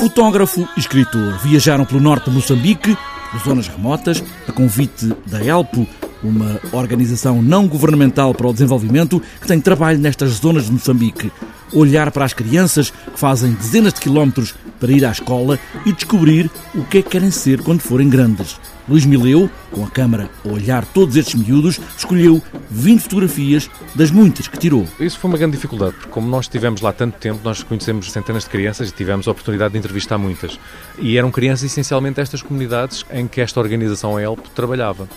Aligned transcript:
Fotógrafo 0.00 0.66
e 0.78 0.80
escritor 0.80 1.36
viajaram 1.40 1.84
pelo 1.84 2.00
norte 2.00 2.30
de 2.30 2.34
Moçambique, 2.34 2.96
zonas 3.44 3.68
remotas, 3.68 4.24
a 4.48 4.50
convite 4.50 5.14
da 5.26 5.44
ELPO, 5.44 5.86
uma 6.24 6.58
organização 6.72 7.42
não 7.42 7.68
governamental 7.68 8.32
para 8.32 8.46
o 8.46 8.52
desenvolvimento 8.54 9.20
que 9.38 9.46
tem 9.46 9.60
trabalho 9.60 9.98
nestas 9.98 10.30
zonas 10.30 10.64
de 10.64 10.72
Moçambique. 10.72 11.30
Olhar 11.72 12.10
para 12.10 12.24
as 12.24 12.32
crianças 12.32 12.90
que 12.90 13.18
fazem 13.18 13.52
dezenas 13.52 13.92
de 13.92 14.00
quilómetros 14.00 14.54
para 14.78 14.92
ir 14.92 15.04
à 15.04 15.10
escola 15.10 15.58
e 15.84 15.92
descobrir 15.92 16.50
o 16.74 16.84
que 16.84 16.98
é 16.98 17.02
que 17.02 17.10
querem 17.10 17.30
ser 17.30 17.62
quando 17.62 17.80
forem 17.80 18.08
grandes. 18.08 18.58
Luís 18.88 19.06
Mileu, 19.06 19.48
com 19.70 19.84
a 19.84 19.88
câmara 19.88 20.28
a 20.44 20.48
olhar 20.48 20.84
todos 20.84 21.14
estes 21.14 21.36
miúdos, 21.36 21.78
escolheu 21.96 22.42
20 22.70 23.02
fotografias 23.02 23.70
das 23.94 24.10
muitas 24.10 24.48
que 24.48 24.58
tirou. 24.58 24.84
Isso 24.98 25.16
foi 25.16 25.30
uma 25.30 25.38
grande 25.38 25.54
dificuldade, 25.54 25.92
porque 25.92 26.08
como 26.08 26.28
nós 26.28 26.46
estivemos 26.46 26.80
lá 26.80 26.92
tanto 26.92 27.16
tempo, 27.18 27.38
nós 27.44 27.62
conhecemos 27.62 28.10
centenas 28.10 28.44
de 28.44 28.50
crianças 28.50 28.88
e 28.88 28.92
tivemos 28.92 29.28
a 29.28 29.30
oportunidade 29.30 29.72
de 29.72 29.78
entrevistar 29.78 30.18
muitas. 30.18 30.58
E 30.98 31.16
eram 31.16 31.30
crianças 31.30 31.70
essencialmente 31.70 32.16
destas 32.16 32.42
comunidades 32.42 33.04
em 33.12 33.28
que 33.28 33.40
esta 33.40 33.60
organização 33.60 34.18
ELP 34.18 34.48
trabalhava. 34.56 35.08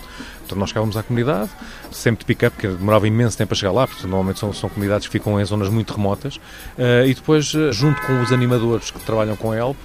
Então 0.44 0.58
nós 0.58 0.68
chegávamos 0.68 0.96
à 0.96 1.02
comunidade, 1.02 1.50
sempre 1.90 2.20
de 2.20 2.26
pick-up, 2.26 2.54
porque 2.54 2.68
demorava 2.68 3.06
imenso 3.08 3.36
tempo 3.36 3.54
a 3.54 3.56
chegar 3.56 3.72
lá, 3.72 3.86
porque 3.86 4.02
normalmente 4.02 4.38
são, 4.38 4.52
são 4.52 4.68
comunidades 4.68 5.06
que 5.06 5.12
ficam 5.12 5.40
em 5.40 5.44
zonas 5.44 5.68
muito 5.68 5.94
remotas, 5.94 6.36
uh, 6.36 7.06
e 7.06 7.14
depois, 7.14 7.52
uh, 7.54 7.72
junto 7.72 8.00
com 8.02 8.20
os 8.20 8.32
animadores 8.32 8.90
que 8.90 8.98
trabalham 9.00 9.36
com 9.36 9.52
a 9.52 9.56
ELP, 9.56 9.76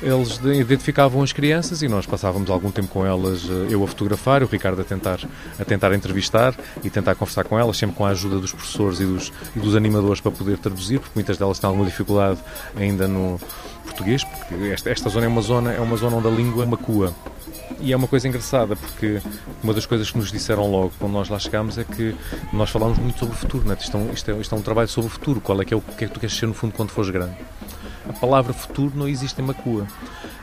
eles 0.00 0.40
identificavam 0.44 1.22
as 1.22 1.32
crianças 1.32 1.82
e 1.82 1.88
nós 1.88 2.06
passávamos 2.06 2.50
algum 2.50 2.70
tempo 2.70 2.88
com 2.88 3.04
elas, 3.04 3.44
uh, 3.44 3.66
eu 3.70 3.82
a 3.82 3.86
fotografar, 3.86 4.42
o 4.42 4.46
Ricardo 4.46 4.80
a 4.80 4.84
tentar, 4.84 5.20
a 5.58 5.64
tentar 5.64 5.92
entrevistar 5.94 6.54
e 6.82 6.90
tentar 6.90 7.14
conversar 7.14 7.44
com 7.44 7.58
elas, 7.58 7.76
sempre 7.76 7.96
com 7.96 8.04
a 8.04 8.10
ajuda 8.10 8.38
dos 8.38 8.52
professores 8.52 9.00
e 9.00 9.04
dos, 9.04 9.32
e 9.56 9.58
dos 9.58 9.74
animadores 9.74 10.20
para 10.20 10.30
poder 10.30 10.58
traduzir, 10.58 10.98
porque 11.00 11.12
muitas 11.14 11.36
delas 11.36 11.58
têm 11.58 11.68
alguma 11.68 11.86
dificuldade 11.86 12.38
ainda 12.76 13.08
no 13.08 13.40
português, 13.84 14.22
porque 14.24 14.54
esta, 14.66 14.90
esta 14.90 15.08
zona 15.08 15.26
é 15.26 15.28
uma 15.28 15.42
zona, 15.42 15.72
é 15.72 15.80
uma 15.80 15.96
zona 15.96 16.16
onde 16.16 16.28
a 16.28 16.30
língua 16.30 16.62
é 16.62 16.66
uma 16.66 16.76
cua. 16.76 17.14
E 17.80 17.92
é 17.92 17.96
uma 17.96 18.08
coisa 18.08 18.26
engraçada, 18.26 18.74
porque 18.74 19.20
uma 19.62 19.72
das 19.72 19.86
coisas 19.86 20.10
que 20.10 20.18
nos 20.18 20.32
disseram 20.32 20.70
logo 20.70 20.92
quando 20.98 21.12
nós 21.12 21.28
lá 21.28 21.38
chegámos 21.38 21.78
é 21.78 21.84
que 21.84 22.14
nós 22.52 22.70
falámos 22.70 22.98
muito 22.98 23.18
sobre 23.18 23.34
o 23.34 23.38
futuro. 23.38 23.68
Né? 23.68 23.76
Isto, 23.80 23.96
é 23.96 24.00
um, 24.00 24.12
isto, 24.12 24.30
é, 24.30 24.34
isto 24.34 24.54
é 24.54 24.58
um 24.58 24.62
trabalho 24.62 24.88
sobre 24.88 25.08
o 25.08 25.10
futuro. 25.10 25.40
Qual 25.40 25.60
é 25.60 25.64
que 25.64 25.72
é 25.72 25.76
o, 25.76 25.80
que 25.80 26.04
é 26.04 26.08
que 26.08 26.14
tu 26.14 26.20
queres 26.20 26.36
ser 26.36 26.46
no 26.46 26.54
fundo 26.54 26.74
quando 26.74 26.90
fores 26.90 27.10
grande? 27.10 27.36
A 28.08 28.12
palavra 28.12 28.52
futuro 28.52 28.92
não 28.96 29.06
existe 29.06 29.40
em 29.40 29.44
Macua. 29.44 29.86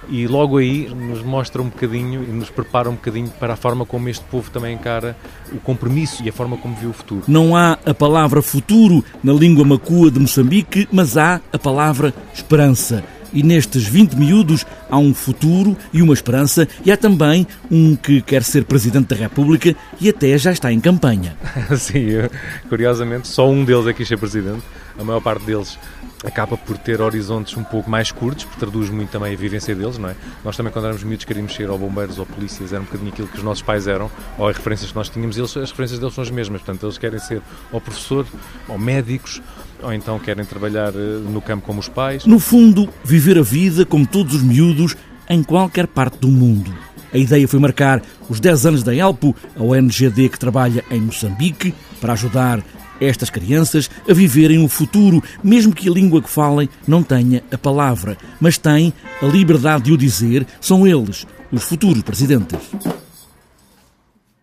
E 0.07 0.27
logo 0.27 0.57
aí 0.57 0.87
nos 0.87 1.23
mostra 1.23 1.61
um 1.61 1.65
bocadinho 1.65 2.23
e 2.23 2.27
nos 2.27 2.49
prepara 2.49 2.89
um 2.89 2.93
bocadinho 2.93 3.27
para 3.39 3.53
a 3.53 3.55
forma 3.55 3.85
como 3.85 4.07
este 4.07 4.23
povo 4.25 4.51
também 4.51 4.75
encara 4.75 5.17
o 5.51 5.59
compromisso 5.59 6.23
e 6.23 6.29
a 6.29 6.33
forma 6.33 6.57
como 6.57 6.75
viu 6.75 6.91
o 6.91 6.93
futuro. 6.93 7.23
Não 7.27 7.55
há 7.55 7.77
a 7.85 7.93
palavra 7.93 8.41
futuro 8.41 9.03
na 9.23 9.33
língua 9.33 9.65
macua 9.65 10.11
de 10.11 10.19
Moçambique, 10.19 10.87
mas 10.91 11.17
há 11.17 11.41
a 11.51 11.57
palavra 11.57 12.13
esperança 12.33 13.03
e 13.33 13.43
nestes 13.43 13.87
20 13.87 14.15
miúdos 14.15 14.65
há 14.89 14.97
um 14.97 15.13
futuro 15.13 15.75
e 15.93 16.01
uma 16.01 16.13
esperança 16.13 16.67
e 16.85 16.91
há 16.91 16.97
também 16.97 17.47
um 17.69 17.95
que 17.95 18.21
quer 18.21 18.43
ser 18.43 18.65
Presidente 18.65 19.07
da 19.07 19.15
República 19.15 19.75
e 19.99 20.09
até 20.09 20.37
já 20.37 20.51
está 20.51 20.71
em 20.71 20.79
campanha. 20.79 21.35
Sim, 21.77 22.05
curiosamente 22.69 23.27
só 23.27 23.49
um 23.49 23.63
deles 23.63 23.87
é 23.87 23.93
que 23.93 24.05
ser 24.05 24.17
Presidente. 24.17 24.63
A 24.97 25.03
maior 25.03 25.21
parte 25.21 25.45
deles 25.45 25.77
acaba 26.25 26.57
por 26.57 26.77
ter 26.77 27.01
horizontes 27.01 27.55
um 27.55 27.63
pouco 27.63 27.89
mais 27.89 28.11
curtos, 28.11 28.45
porque 28.45 28.59
traduz 28.59 28.89
muito 28.89 29.09
também 29.09 29.33
a 29.33 29.37
vivência 29.37 29.75
deles, 29.75 29.97
não 29.97 30.09
é? 30.09 30.15
Nós 30.43 30.57
também, 30.57 30.71
quando 30.71 30.85
éramos 30.85 31.03
miúdos, 31.03 31.25
queríamos 31.25 31.53
ser 31.53 31.69
ou 31.69 31.77
bombeiros 31.77 32.17
ou 32.17 32.25
polícias, 32.25 32.73
era 32.73 32.81
um 32.81 32.85
bocadinho 32.85 33.11
aquilo 33.11 33.27
que 33.27 33.37
os 33.37 33.43
nossos 33.43 33.61
pais 33.61 33.87
eram, 33.87 34.09
ou 34.37 34.47
as 34.47 34.57
referências 34.57 34.89
que 34.89 34.95
nós 34.95 35.09
tínhamos, 35.09 35.37
eles, 35.37 35.55
as 35.57 35.69
referências 35.69 35.99
deles 35.99 36.15
são 36.15 36.23
as 36.23 36.31
mesmas, 36.31 36.61
portanto, 36.61 36.85
eles 36.85 36.97
querem 36.97 37.19
ser 37.19 37.41
ou 37.71 37.79
professor, 37.79 38.25
ou 38.67 38.79
médicos, 38.79 39.41
ou 39.81 39.93
então 39.93 40.19
querem 40.19 40.45
trabalhar 40.45 40.93
eh, 40.95 41.19
no 41.31 41.41
campo 41.41 41.65
como 41.65 41.79
os 41.79 41.89
pais. 41.89 42.25
No 42.25 42.39
fundo, 42.39 42.89
viver 43.03 43.37
a 43.37 43.41
vida 43.41 43.85
como 43.85 44.05
todos 44.05 44.35
os 44.35 44.43
miúdos 44.43 44.95
em 45.29 45.43
qualquer 45.43 45.87
parte 45.87 46.17
do 46.19 46.27
mundo. 46.27 46.73
A 47.13 47.17
ideia 47.17 47.47
foi 47.47 47.59
marcar 47.59 48.01
os 48.29 48.39
10 48.39 48.65
anos 48.65 48.83
da 48.83 48.93
ELPO, 48.93 49.35
a 49.57 49.63
ONGD 49.63 50.29
que 50.29 50.39
trabalha 50.39 50.83
em 50.91 50.99
Moçambique, 50.99 51.73
para 52.01 52.13
ajudar 52.13 52.61
estas 52.99 53.29
crianças 53.29 53.89
a 54.09 54.13
viverem 54.13 54.63
o 54.63 54.67
futuro, 54.67 55.23
mesmo 55.43 55.73
que 55.73 55.87
a 55.87 55.91
língua 55.91 56.21
que 56.21 56.29
falem 56.29 56.69
não 56.87 57.03
tenha 57.03 57.43
a 57.51 57.57
palavra, 57.57 58.17
mas 58.39 58.57
têm 58.57 58.93
a 59.21 59.25
liberdade 59.25 59.85
de 59.85 59.93
o 59.93 59.97
dizer, 59.97 60.45
são 60.59 60.85
eles, 60.85 61.25
os 61.51 61.63
futuros 61.63 62.03
presidentes. 62.03 62.59